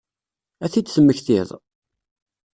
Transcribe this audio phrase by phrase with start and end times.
[0.63, 1.49] Ad t-id-temmektiḍ?